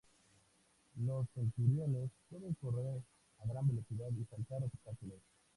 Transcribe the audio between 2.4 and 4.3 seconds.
correr a gran velocidad y